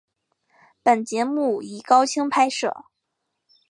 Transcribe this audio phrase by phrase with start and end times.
[0.81, 2.85] 本节目以高清拍摄。